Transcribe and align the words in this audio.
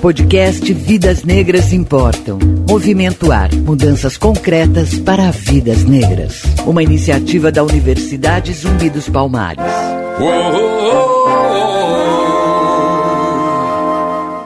Podcast 0.00 0.72
Vidas 0.72 1.24
Negras 1.24 1.74
Importam. 1.74 2.38
Movimento 2.66 3.30
Ar. 3.30 3.52
Mudanças 3.54 4.16
concretas 4.16 4.98
para 4.98 5.30
vidas 5.30 5.84
negras. 5.84 6.42
Uma 6.66 6.82
iniciativa 6.82 7.52
da 7.52 7.62
Universidade 7.62 8.50
Zumbi 8.54 8.88
dos 8.88 9.10
Palmares. 9.10 9.62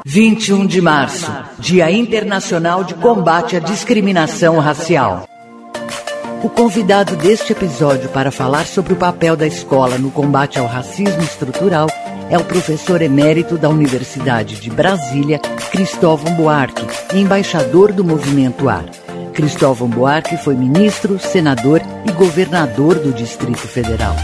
21 0.04 0.66
de 0.66 0.80
março, 0.80 1.32
Dia 1.60 1.88
Internacional 1.88 2.82
de 2.82 2.94
Combate 2.94 3.56
à 3.56 3.60
Discriminação 3.60 4.58
Racial. 4.58 5.28
O 6.42 6.48
convidado 6.48 7.14
deste 7.14 7.52
episódio 7.52 8.08
para 8.08 8.32
falar 8.32 8.66
sobre 8.66 8.92
o 8.92 8.96
papel 8.96 9.36
da 9.36 9.46
escola 9.46 9.98
no 9.98 10.10
combate 10.10 10.58
ao 10.58 10.66
racismo 10.66 11.22
estrutural 11.22 11.86
é 12.30 12.38
o 12.38 12.44
professor 12.44 13.02
emérito 13.02 13.58
da 13.58 13.68
Universidade 13.68 14.60
de 14.60 14.70
Brasília, 14.70 15.38
Cristóvão 15.70 16.34
Buarque, 16.34 16.86
embaixador 17.14 17.92
do 17.92 18.04
Movimento 18.04 18.68
AR. 18.68 18.86
Cristóvão 19.34 19.88
Buarque 19.88 20.36
foi 20.36 20.54
ministro, 20.54 21.18
senador 21.18 21.80
e 22.08 22.12
governador 22.12 22.98
do 22.98 23.12
Distrito 23.12 23.66
Federal. 23.68 24.14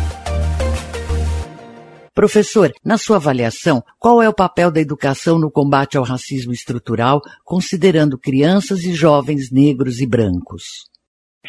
Professor, 2.14 2.70
na 2.84 2.98
sua 2.98 3.16
avaliação, 3.16 3.82
qual 3.98 4.20
é 4.23 4.28
o 4.28 4.34
papel 4.34 4.70
da 4.70 4.80
educação 4.80 5.38
no 5.38 5.51
combate 5.51 5.96
ao 5.96 6.04
racismo 6.04 6.52
estrutural, 6.52 7.20
considerando 7.45 8.18
crianças 8.18 8.84
e 8.84 8.92
jovens 8.92 9.51
negros 9.52 10.01
e 10.01 10.09
brancos? 10.09 10.90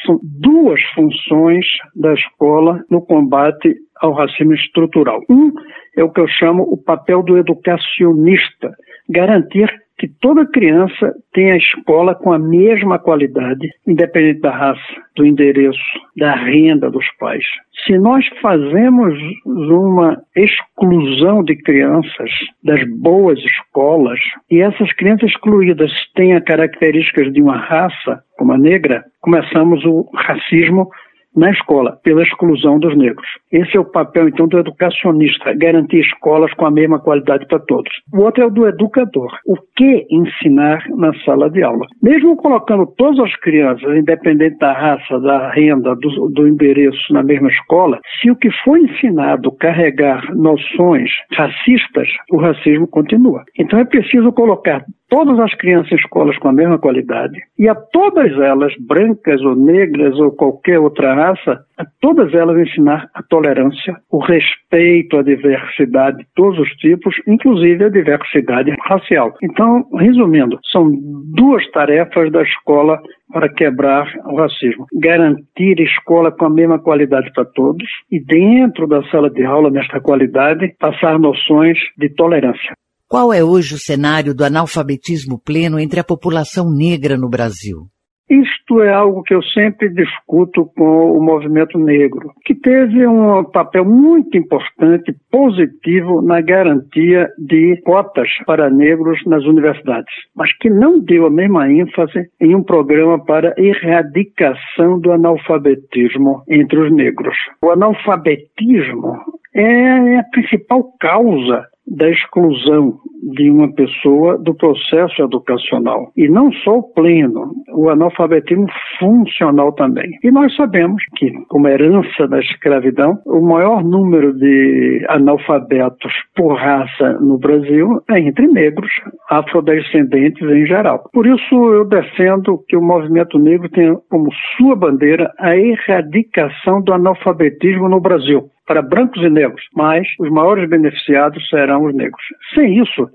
São 0.05 0.20
duas 0.24 0.80
funções 0.96 1.66
da 1.96 2.13
escola 2.13 2.84
no 2.90 3.02
combate 3.02 3.76
ao 4.02 4.14
racismo 4.14 4.54
estrutural. 4.54 5.22
Um 5.30 5.52
é 5.96 6.04
o 6.04 6.10
que 6.10 6.20
eu 6.20 6.28
chamo 6.28 6.64
o 6.64 6.78
papel 6.78 7.23
do 7.23 7.38
educacionista, 7.38 8.76
garantir 9.10 9.70
que 10.02 10.08
toda 10.20 10.48
criança 10.48 11.14
tenha 11.32 11.55
escola 11.55 12.16
com 12.16 12.34
a 12.34 12.40
mesma 12.40 12.98
qualidade, 12.98 13.70
independente 13.88 14.41
da 14.41 14.49
raça, 14.49 14.82
do 15.16 15.24
endereço, 15.24 15.77
da 16.18 16.34
renda 16.34 16.90
dos 16.90 17.05
pais. 17.20 17.44
Se 17.85 17.99
nós 17.99 18.26
fazemos 18.41 19.13
uma 19.46 20.20
exclusão 20.35 21.44
de 21.44 21.55
crianças 21.55 22.32
das 22.63 22.84
boas 22.98 23.38
escolas 23.38 24.20
e 24.49 24.60
essas 24.60 24.91
crianças 24.94 25.29
excluídas 25.29 25.91
as 25.91 26.44
características 26.46 27.32
de 27.32 27.40
uma 27.40 27.57
raça, 27.57 28.24
como 28.40 28.54
a 28.54 28.57
negra, 28.57 29.04
começamos 29.22 29.85
o 29.85 30.10
racismo 30.16 30.90
na 31.35 31.51
escola, 31.51 31.98
pela 32.04 32.24
exclusão 32.24 32.79
dos 32.79 32.96
negros. 32.98 33.27
Esse 33.51 33.77
é 33.77 33.79
o 33.79 33.85
papel, 33.85 34.27
então, 34.27 34.48
do 34.48 34.60
educacionista, 34.60 35.54
garantir 35.54 35.99
escolas 35.99 36.54
com 36.54 36.65
a 36.65 36.71
mesma 36.71 36.99
qualidade 36.99 37.46
para 37.48 37.60
todos. 37.60 37.91
O 38.13 38.21
outro 38.21 38.43
é 38.43 38.46
o 38.48 38.51
do 38.51 38.68
educador. 38.68 39.32
O 39.46 39.55
que 39.76 40.05
ensinar 40.10 40.84
na 40.90 41.13
sala 41.26 41.49
de 41.49 41.63
aula? 41.63 41.85
Mesmo 42.01 42.35
colocando 42.35 42.85
todas 42.98 43.20
as 43.20 43.35
crianças, 43.38 43.84
independente 43.96 44.57
da 44.57 44.73
raça, 44.73 45.20
da 45.20 45.49
renda, 45.51 45.96
do, 45.96 46.29
do 46.29 46.48
endereço, 46.48 47.13
na 47.13 47.23
mesma 47.23 47.49
escola, 47.49 47.99
se 48.20 48.29
o 48.29 48.35
que 48.35 48.49
foi 48.63 48.82
ensinado 48.82 49.51
carregar 49.54 50.34
noções 50.35 51.10
racistas, 51.34 52.07
o 52.32 52.38
racismo 52.38 52.88
continua. 52.88 53.43
Então 53.57 53.79
é 53.79 53.85
preciso 53.85 54.32
colocar 54.32 54.84
todas 55.12 55.37
as 55.40 55.54
crianças 55.55 55.91
em 55.91 55.95
escolas 55.95 56.37
com 56.37 56.48
a 56.48 56.54
mesma 56.54 56.79
qualidade 56.79 57.37
e 57.59 57.67
a 57.67 57.76
todas 57.76 58.31
elas, 58.40 58.73
brancas 58.79 59.41
ou 59.41 59.57
negras 59.57 60.17
ou 60.17 60.31
qualquer 60.31 60.79
outra 60.79 61.13
raça, 61.13 61.65
a 61.77 61.84
todas 61.99 62.34
elas 62.34 62.57
ensinar 62.57 63.09
a 63.13 63.21
tolerância, 63.21 63.98
o 64.09 64.19
respeito 64.19 65.17
à 65.17 65.22
diversidade 65.22 66.19
de 66.19 66.28
todos 66.34 66.57
os 66.59 66.69
tipos, 66.78 67.13
inclusive 67.28 67.84
a 67.84 67.89
diversidade 67.89 68.73
racial. 68.85 69.34
Então, 69.44 69.85
resumindo, 70.00 70.57
são 70.72 70.89
duas 71.35 71.69
tarefas 71.72 72.31
da 72.31 72.41
escola 72.44 72.97
para 73.34 73.50
quebrar 73.50 74.07
o 74.25 74.38
racismo. 74.38 74.85
Garantir 74.94 75.79
escola 75.81 76.31
com 76.31 76.45
a 76.45 76.50
mesma 76.50 76.79
qualidade 76.79 77.31
para 77.33 77.44
todos 77.44 77.88
e, 78.09 78.17
dentro 78.17 78.88
da 78.88 79.03
sala 79.09 79.29
de 79.29 79.44
aula, 79.44 79.69
nesta 79.69 80.00
qualidade, 80.00 80.73
passar 80.79 81.19
noções 81.19 81.77
de 81.97 82.07
tolerância. 82.09 82.73
Qual 83.11 83.33
é 83.33 83.44
hoje 83.44 83.75
o 83.75 83.77
cenário 83.77 84.33
do 84.33 84.45
analfabetismo 84.45 85.38
pleno 85.38 85.77
entre 85.77 85.99
a 85.99 86.03
população 86.03 86.72
negra 86.72 87.17
no 87.17 87.29
Brasil? 87.29 87.88
Isto 88.29 88.81
é 88.81 88.89
algo 88.89 89.22
que 89.23 89.33
eu 89.33 89.44
sempre 89.44 89.89
discuto 89.89 90.66
com 90.77 91.17
o 91.17 91.21
movimento 91.21 91.77
negro, 91.77 92.31
que 92.45 92.55
teve 92.55 93.05
um 93.05 93.44
papel 93.44 93.83
muito 93.83 94.38
importante, 94.38 95.13
positivo, 95.29 96.21
na 96.21 96.39
garantia 96.39 97.27
de 97.38 97.81
cotas 97.83 98.29
para 98.45 98.69
negros 98.69 99.19
nas 99.25 99.44
universidades, 99.44 100.13
mas 100.33 100.50
que 100.59 100.69
não 100.69 100.97
deu 100.97 101.25
a 101.25 101.29
mesma 101.29 101.69
ênfase 101.69 102.29
em 102.39 102.55
um 102.55 102.63
programa 102.63 103.21
para 103.25 103.53
erradicação 103.57 105.01
do 105.01 105.11
analfabetismo 105.11 106.44
entre 106.47 106.79
os 106.79 106.89
negros. 106.94 107.35
O 107.61 107.71
analfabetismo 107.71 109.17
é 109.53 110.00
a 110.21 110.23
principal 110.31 110.83
causa 110.99 111.65
da 111.87 112.09
exclusão 112.09 112.99
de 113.35 113.49
uma 113.49 113.73
pessoa 113.73 114.37
do 114.37 114.53
processo 114.53 115.21
educacional. 115.21 116.11
E 116.15 116.29
não 116.29 116.51
só 116.51 116.77
o 116.77 116.93
pleno, 116.93 117.51
o 117.73 117.89
analfabetismo 117.89 118.67
funcional 118.99 119.73
também. 119.73 120.09
E 120.23 120.31
nós 120.31 120.55
sabemos 120.55 121.03
que, 121.15 121.31
como 121.49 121.67
herança 121.67 122.27
da 122.27 122.39
escravidão, 122.39 123.19
o 123.25 123.41
maior 123.41 123.83
número 123.83 124.33
de 124.33 125.05
analfabetos 125.09 126.13
por 126.35 126.55
raça 126.55 127.13
no 127.19 127.38
Brasil 127.38 128.01
é 128.09 128.19
entre 128.19 128.47
negros, 128.47 128.91
afrodescendentes 129.29 130.47
em 130.49 130.65
geral. 130.65 131.03
Por 131.11 131.25
isso 131.25 131.55
eu 131.73 131.85
defendo 131.85 132.63
que 132.67 132.77
o 132.77 132.81
movimento 132.81 133.38
negro 133.38 133.69
tenha 133.69 133.95
como 134.09 134.29
sua 134.55 134.75
bandeira 134.75 135.31
a 135.39 135.55
erradicação 135.57 136.81
do 136.81 136.93
analfabetismo 136.93 137.89
no 137.89 137.99
Brasil 137.99 138.49
para 138.71 138.81
brancos 138.81 139.21
e 139.21 139.29
negros, 139.29 139.61
mas 139.75 140.07
os 140.17 140.29
maiores 140.29 140.69
beneficiados 140.69 141.45
serão 141.49 141.83
os 141.83 141.93
negros. 141.93 142.23
Sem 142.55 142.81
isso, 142.81 143.05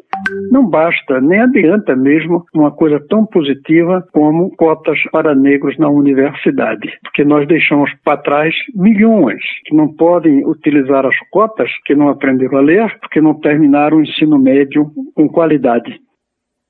não 0.50 0.68
basta, 0.68 1.18
nem 1.18 1.40
adianta 1.40 1.96
mesmo 1.96 2.44
uma 2.54 2.70
coisa 2.70 3.00
tão 3.08 3.24
positiva 3.24 4.06
como 4.12 4.54
cotas 4.56 4.98
para 5.10 5.34
negros 5.34 5.78
na 5.78 5.88
universidade, 5.88 6.92
porque 7.02 7.24
nós 7.24 7.48
deixamos 7.48 7.90
para 8.04 8.18
trás 8.18 8.54
milhões 8.74 9.42
que 9.64 9.74
não 9.74 9.88
podem 9.88 10.46
utilizar 10.46 11.06
as 11.06 11.16
cotas, 11.30 11.70
que 11.86 11.94
não 11.94 12.10
aprenderam 12.10 12.58
a 12.58 12.60
ler, 12.60 12.98
porque 13.00 13.22
não 13.22 13.32
terminaram 13.40 13.96
o 13.96 14.02
ensino 14.02 14.38
médio 14.38 14.90
com 15.14 15.26
qualidade. 15.26 15.98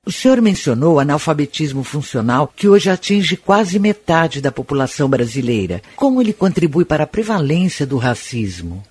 O 0.05 0.11
senhor 0.11 0.41
mencionou 0.41 0.99
analfabetismo 0.99 1.83
funcional, 1.83 2.47
que 2.47 2.67
hoje 2.69 2.89
atinge 2.89 3.35
quase 3.35 3.79
metade 3.79 4.41
da 4.41 4.51
população 4.51 5.09
brasileira. 5.09 5.81
Como 5.95 6.21
ele 6.21 6.33
contribui 6.33 6.85
para 6.85 7.03
a 7.03 7.07
prevalência 7.07 7.85
do 7.85 7.97
racismo? 7.97 8.83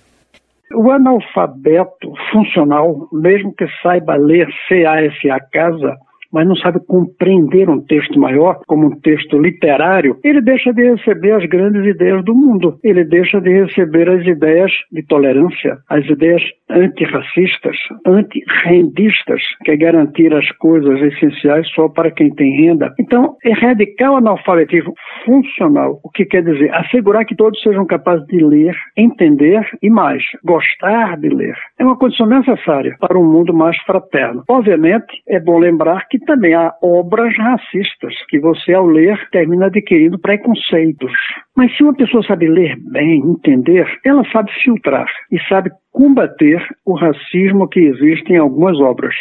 O 0.73 0.91
analfabeto 0.91 2.13
funcional, 2.31 3.07
mesmo 3.11 3.53
que 3.53 3.65
saiba 3.81 4.15
ler 4.15 4.47
CASA 4.67 5.39
casa, 5.51 5.97
mas 6.37 6.47
não 6.47 6.55
sabe 6.55 6.79
compreender 6.85 7.67
um 7.67 7.81
texto 7.81 8.19
maior, 8.19 8.59
como 8.67 8.85
um 8.85 8.99
texto 8.99 9.39
literário, 9.39 10.17
ele 10.23 10.39
deixa 10.39 10.71
de 10.71 10.83
receber 10.83 11.31
as 11.31 11.43
grandes 11.49 11.83
ideias 11.83 12.23
do 12.23 12.35
mundo. 12.35 12.77
Ele 12.83 13.03
deixa 13.03 13.41
de 13.41 13.49
receber 13.49 14.07
as 14.07 14.23
ideias 14.23 14.71
de 14.91 15.01
tolerância, 15.07 15.79
as 15.89 16.05
ideias 16.05 16.43
antirracistas, 16.69 17.75
antirrendistas, 18.05 19.41
que 19.63 19.71
é 19.71 19.77
garantir 19.77 20.31
as 20.31 20.47
coisas 20.57 21.01
essenciais 21.01 21.67
só 21.69 21.89
para 21.89 22.11
quem 22.11 22.29
tem 22.35 22.67
renda. 22.67 22.93
Então, 22.99 23.35
erradicar 23.43 24.11
o 24.11 24.17
analfabetismo 24.17 24.93
funcional, 25.25 25.99
o 26.03 26.09
que 26.11 26.23
quer 26.23 26.43
dizer 26.43 26.71
assegurar 26.75 27.25
que 27.25 27.35
todos 27.35 27.59
sejam 27.63 27.83
capazes 27.87 28.27
de 28.27 28.43
ler, 28.43 28.75
entender 28.95 29.67
e 29.81 29.89
mais, 29.89 30.21
gostar 30.43 31.17
de 31.17 31.29
ler. 31.29 31.55
É 31.79 31.83
uma 31.83 31.97
condição 31.97 32.27
necessária 32.27 32.95
para 32.99 33.17
um 33.17 33.25
mundo 33.25 33.55
mais 33.55 33.75
fraterno. 33.87 34.43
Obviamente, 34.47 35.23
é 35.27 35.39
bom 35.39 35.57
lembrar 35.57 36.07
que 36.07 36.26
também 36.27 36.53
há 36.53 36.71
obras 36.83 37.35
racistas, 37.37 38.13
que 38.29 38.39
você, 38.39 38.73
ao 38.73 38.85
ler, 38.85 39.17
termina 39.31 39.65
adquirindo 39.65 40.19
preconceitos. 40.19 41.11
Mas 41.55 41.75
se 41.75 41.81
uma 41.81 41.95
pessoa 41.95 42.21
sabe 42.21 42.47
ler 42.47 42.75
bem, 42.91 43.19
entender, 43.21 43.87
ela 44.05 44.23
sabe 44.31 44.51
filtrar 44.61 45.07
e 45.31 45.39
sabe 45.49 45.71
combater 45.91 46.63
o 46.85 46.93
racismo 46.93 47.67
que 47.67 47.79
existe 47.79 48.33
em 48.33 48.37
algumas 48.37 48.79
obras. 48.79 49.15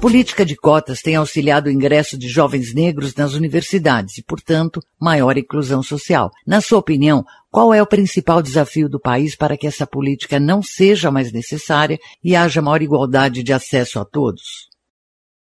Política 0.00 0.46
de 0.46 0.56
cotas 0.56 1.02
tem 1.02 1.16
auxiliado 1.16 1.68
o 1.68 1.72
ingresso 1.72 2.16
de 2.16 2.26
jovens 2.26 2.72
negros 2.72 3.14
nas 3.14 3.34
universidades 3.34 4.16
e, 4.16 4.22
portanto, 4.22 4.80
maior 4.98 5.36
inclusão 5.36 5.82
social. 5.82 6.30
Na 6.46 6.62
sua 6.62 6.78
opinião, 6.78 7.22
qual 7.50 7.74
é 7.74 7.82
o 7.82 7.86
principal 7.86 8.40
desafio 8.40 8.88
do 8.88 8.98
país 8.98 9.36
para 9.36 9.58
que 9.58 9.66
essa 9.66 9.86
política 9.86 10.40
não 10.40 10.62
seja 10.62 11.10
mais 11.10 11.30
necessária 11.30 11.98
e 12.24 12.34
haja 12.34 12.62
maior 12.62 12.80
igualdade 12.80 13.42
de 13.42 13.52
acesso 13.52 14.00
a 14.00 14.04
todos? 14.04 14.69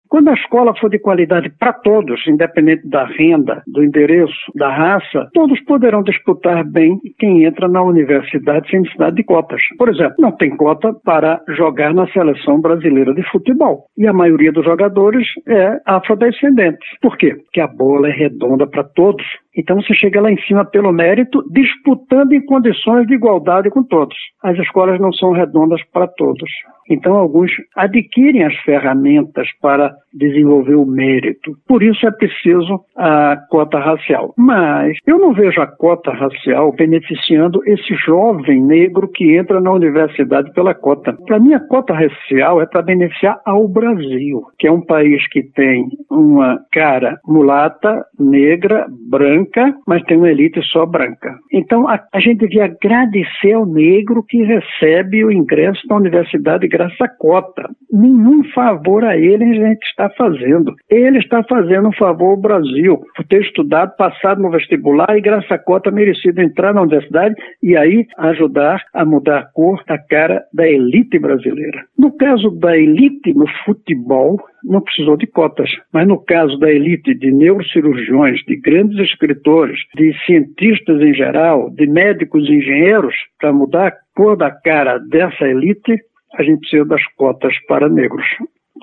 Quando 0.09 0.29
a 0.29 0.33
escola 0.33 0.73
for 0.75 0.89
de 0.89 0.99
qualidade 0.99 1.49
para 1.49 1.73
todos, 1.73 2.25
independente 2.27 2.87
da 2.87 3.05
renda, 3.05 3.63
do 3.67 3.83
endereço, 3.83 4.51
da 4.55 4.69
raça, 4.69 5.29
todos 5.33 5.59
poderão 5.61 6.03
disputar 6.03 6.63
bem 6.63 6.99
quem 7.17 7.45
entra 7.45 7.67
na 7.67 7.81
universidade 7.81 8.69
sem 8.69 8.81
necessidade 8.81 9.15
de 9.15 9.23
cotas. 9.23 9.61
Por 9.77 9.89
exemplo, 9.89 10.15
não 10.19 10.31
tem 10.31 10.55
cota 10.55 10.93
para 10.93 11.41
jogar 11.49 11.93
na 11.93 12.07
seleção 12.07 12.59
brasileira 12.61 13.13
de 13.13 13.23
futebol. 13.29 13.85
E 13.97 14.07
a 14.07 14.13
maioria 14.13 14.51
dos 14.51 14.65
jogadores 14.65 15.27
é 15.47 15.79
afrodescendente. 15.85 16.85
Por 17.01 17.17
quê? 17.17 17.35
Porque 17.35 17.61
a 17.61 17.67
bola 17.67 18.09
é 18.09 18.11
redonda 18.11 18.67
para 18.67 18.83
todos. 18.83 19.25
Então 19.57 19.81
você 19.81 19.93
chega 19.95 20.21
lá 20.21 20.31
em 20.31 20.39
cima 20.43 20.63
pelo 20.63 20.93
mérito, 20.93 21.43
disputando 21.51 22.33
em 22.33 22.45
condições 22.45 23.07
de 23.07 23.15
igualdade 23.15 23.69
com 23.69 23.83
todos. 23.83 24.15
As 24.43 24.57
escolas 24.59 24.99
não 24.99 25.11
são 25.11 25.31
redondas 25.31 25.81
para 25.91 26.07
todos. 26.07 26.49
Então, 26.89 27.15
alguns 27.15 27.51
adquirem 27.75 28.43
as 28.43 28.55
ferramentas 28.59 29.47
para 29.61 29.93
desenvolver 30.13 30.75
o 30.75 30.85
mérito. 30.85 31.51
Por 31.67 31.83
isso 31.83 32.07
é 32.07 32.11
preciso 32.11 32.81
a 32.95 33.37
cota 33.49 33.77
racial. 33.77 34.33
Mas 34.37 34.97
eu 35.05 35.19
não 35.19 35.33
vejo 35.33 35.61
a 35.61 35.67
cota 35.67 36.11
racial 36.11 36.71
beneficiando 36.71 37.61
esse 37.65 37.93
jovem 37.95 38.63
negro 38.63 39.09
que 39.09 39.35
entra 39.35 39.59
na 39.59 39.71
universidade 39.71 40.51
pela 40.53 40.73
cota. 40.73 41.13
Para 41.25 41.39
mim, 41.39 41.53
a 41.53 41.59
cota 41.59 41.93
racial 41.93 42.61
é 42.61 42.65
para 42.65 42.81
beneficiar 42.81 43.39
ao 43.45 43.67
Brasil, 43.67 44.43
que 44.57 44.67
é 44.67 44.71
um 44.71 44.81
país 44.81 45.27
que 45.29 45.43
tem 45.43 45.87
uma 46.09 46.59
cara 46.71 47.19
mulata, 47.27 48.05
negra, 48.19 48.87
branca, 49.09 49.46
mas 49.87 50.03
tem 50.03 50.17
uma 50.17 50.29
elite 50.29 50.61
só 50.71 50.85
branca. 50.85 51.35
Então, 51.51 51.87
a, 51.87 51.99
a 52.13 52.19
gente 52.19 52.39
devia 52.39 52.65
agradecer 52.65 53.53
ao 53.53 53.65
negro 53.65 54.23
que 54.23 54.43
recebe 54.43 55.23
o 55.23 55.31
ingresso 55.31 55.81
na 55.87 55.97
universidade 55.97 56.67
graças 56.67 56.99
à 57.01 57.07
cota. 57.07 57.69
Nenhum 57.91 58.43
favor 58.53 59.03
a 59.03 59.17
ele 59.17 59.43
a 59.43 59.53
gente 59.53 59.83
está 59.83 60.09
fazendo. 60.11 60.73
Ele 60.89 61.19
está 61.19 61.43
fazendo 61.43 61.89
um 61.89 61.93
favor 61.93 62.31
ao 62.31 62.37
Brasil, 62.37 62.99
por 63.15 63.25
ter 63.25 63.41
estudado, 63.41 63.95
passado 63.95 64.41
no 64.41 64.51
vestibular 64.51 65.17
e 65.17 65.21
graças 65.21 65.51
à 65.51 65.57
cota 65.57 65.91
merecido 65.91 66.41
entrar 66.41 66.73
na 66.73 66.81
universidade 66.81 67.35
e 67.61 67.75
aí 67.75 68.05
ajudar 68.17 68.83
a 68.93 69.05
mudar 69.05 69.39
a 69.39 69.45
cor 69.45 69.81
da 69.87 69.97
cara 69.97 70.43
da 70.53 70.67
elite 70.67 71.19
brasileira. 71.19 71.83
No 71.97 72.15
caso 72.15 72.51
da 72.51 72.77
elite 72.77 73.33
no 73.33 73.45
futebol, 73.65 74.37
não 74.63 74.81
precisou 74.81 75.15
de 75.17 75.27
cotas, 75.27 75.69
mas 75.93 76.07
no 76.07 76.19
caso 76.23 76.57
da 76.59 76.69
elite 76.69 77.13
de 77.15 77.31
neurocirurgiões, 77.31 78.39
de 78.45 78.57
grandes 78.57 78.97
escritores, 79.27 79.79
de 79.95 80.13
cientistas 80.25 81.01
em 81.01 81.13
geral, 81.13 81.69
de 81.71 81.85
médicos 81.85 82.47
e 82.47 82.53
engenheiros, 82.53 83.13
para 83.39 83.51
mudar 83.51 83.87
a 83.87 83.97
cor 84.15 84.37
da 84.37 84.49
cara 84.51 84.97
dessa 84.97 85.45
elite, 85.45 85.93
a 86.33 86.43
gente 86.43 86.59
precisa 86.61 86.85
das 86.85 87.01
cotas 87.15 87.53
para 87.67 87.89
negros, 87.89 88.25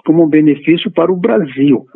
como 0.05 0.25
um 0.25 0.29
benefício 0.29 0.91
para 0.91 1.12
o 1.12 1.17
Brasil. 1.17 1.87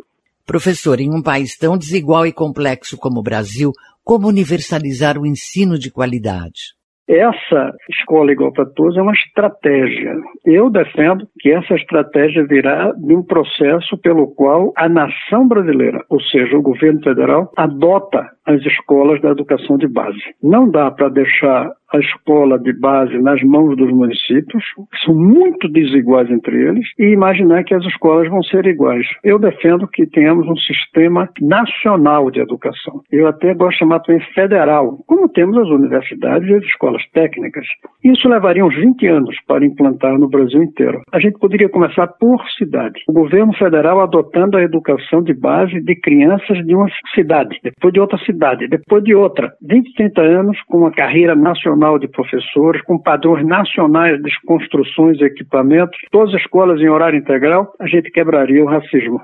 Professor, 0.45 0.99
em 0.99 1.13
um 1.13 1.21
país 1.21 1.55
tão 1.57 1.77
desigual 1.77 2.25
e 2.25 2.33
complexo 2.33 2.97
como 2.97 3.19
o 3.19 3.23
Brasil, 3.23 3.71
como 4.03 4.27
universalizar 4.27 5.17
o 5.17 5.25
ensino 5.25 5.77
de 5.77 5.91
qualidade? 5.91 6.78
Essa 7.09 7.73
escola 7.89 8.31
igual 8.31 8.53
para 8.53 8.67
todos 8.67 8.95
é 8.95 9.01
uma 9.01 9.13
estratégia. 9.13 10.15
Eu 10.45 10.69
defendo 10.69 11.27
que 11.39 11.51
essa 11.51 11.73
estratégia 11.73 12.45
virá 12.45 12.91
de 12.91 13.15
um 13.15 13.23
processo 13.23 13.97
pelo 13.97 14.27
qual 14.35 14.71
a 14.77 14.87
nação 14.87 15.47
brasileira, 15.47 16.05
ou 16.07 16.21
seja, 16.21 16.55
o 16.55 16.61
governo 16.61 17.01
federal, 17.01 17.51
adota 17.57 18.29
as 18.45 18.61
escolas 18.61 19.19
da 19.21 19.29
educação 19.29 19.75
de 19.77 19.87
base. 19.87 20.21
Não 20.41 20.69
dá 20.69 20.91
para 20.91 21.09
deixar 21.09 21.71
a 21.91 21.99
escola 21.99 22.59
de 22.59 22.71
base 22.73 23.17
nas 23.19 23.41
mãos 23.41 23.75
dos 23.75 23.91
municípios, 23.91 24.63
que 24.91 24.99
são 25.05 25.15
muito 25.15 25.67
desiguais 25.67 26.29
entre 26.29 26.55
eles, 26.55 26.85
e 26.99 27.05
imaginar 27.05 27.63
que 27.63 27.73
as 27.73 27.83
escolas 27.85 28.29
vão 28.29 28.43
ser 28.43 28.65
iguais. 28.65 29.05
Eu 29.23 29.39
defendo 29.39 29.87
que 29.87 30.05
tenhamos 30.05 30.47
um 30.47 30.55
sistema 30.57 31.29
nacional 31.41 32.29
de 32.29 32.39
educação. 32.39 33.01
Eu 33.11 33.27
até 33.27 33.53
gosto 33.53 33.71
de 33.71 33.79
chamar 33.79 33.99
também 34.01 34.21
federal, 34.33 34.99
como 35.07 35.29
temos 35.29 35.57
as 35.57 35.67
universidades 35.67 36.47
e 36.47 36.53
as 36.53 36.63
escolas 36.63 37.01
técnicas. 37.13 37.65
Isso 38.03 38.27
levaria 38.27 38.65
uns 38.65 38.75
20 38.75 39.07
anos 39.07 39.35
para 39.47 39.65
implantar 39.65 40.17
no 40.17 40.29
Brasil 40.29 40.61
inteiro. 40.61 41.01
A 41.11 41.19
gente 41.19 41.39
poderia 41.39 41.69
começar 41.69 42.07
por 42.07 42.43
cidade. 42.57 43.01
O 43.07 43.13
governo 43.13 43.53
federal 43.53 44.01
adotando 44.01 44.57
a 44.57 44.63
educação 44.63 45.23
de 45.23 45.33
base 45.33 45.81
de 45.81 45.95
crianças 45.95 46.65
de 46.65 46.75
uma 46.75 46.87
cidade, 47.15 47.59
depois 47.63 47.93
de 47.93 47.99
outra 47.99 48.17
cidade, 48.19 48.67
depois 48.67 49.03
de 49.03 49.15
outra. 49.15 49.51
20, 49.61 49.93
30 49.95 50.21
anos 50.21 50.57
com 50.67 50.79
uma 50.79 50.91
carreira 50.91 51.35
nacional 51.35 51.78
nacional 51.79 51.97
de 51.97 52.07
professores, 52.07 52.81
com 52.83 52.99
padrões 52.99 53.45
nacionais 53.45 54.21
de 54.21 54.29
construções 54.45 55.17
e 55.19 55.23
equipamentos, 55.23 55.97
todas 56.11 56.35
as 56.35 56.41
escolas 56.41 56.79
em 56.81 56.89
horário 56.89 57.17
integral, 57.17 57.73
a 57.79 57.87
gente 57.87 58.11
quebraria 58.11 58.63
o 58.63 58.67
racismo. 58.67 59.21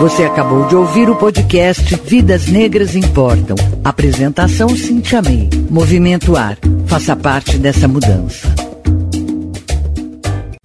Você 0.00 0.24
acabou 0.24 0.66
de 0.66 0.74
ouvir 0.74 1.10
o 1.10 1.16
podcast 1.16 1.94
Vidas 2.08 2.50
Negras 2.50 2.96
Importam. 2.96 3.54
Apresentação 3.84 4.70
Cintia 4.70 5.20
May. 5.20 5.50
Movimento 5.70 6.36
Ar. 6.36 6.56
Faça 6.86 7.14
parte 7.14 7.58
dessa 7.58 7.86
mudança. 7.86 8.59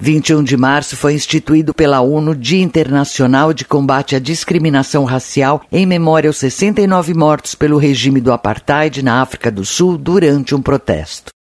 21 0.05 0.43
de 0.43 0.55
março 0.55 0.95
foi 0.95 1.15
instituído 1.15 1.73
pela 1.73 1.99
ONU 1.99 2.35
Dia 2.35 2.61
Internacional 2.61 3.51
de 3.51 3.65
Combate 3.65 4.15
à 4.15 4.19
Discriminação 4.19 5.03
Racial 5.03 5.63
em 5.71 5.83
memória 5.83 6.29
aos 6.29 6.37
69 6.37 7.15
mortos 7.15 7.55
pelo 7.55 7.79
regime 7.79 8.21
do 8.21 8.31
apartheid 8.31 9.01
na 9.01 9.19
África 9.19 9.49
do 9.49 9.65
Sul 9.65 9.97
durante 9.97 10.53
um 10.53 10.61
protesto. 10.61 11.33